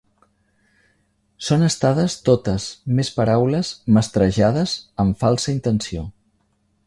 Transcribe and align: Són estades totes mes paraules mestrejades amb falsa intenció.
Són 1.49 1.65
estades 1.67 2.15
totes 2.29 2.65
mes 3.01 3.13
paraules 3.19 3.71
mestrejades 3.99 4.75
amb 5.05 5.21
falsa 5.25 5.53
intenció. 5.59 6.09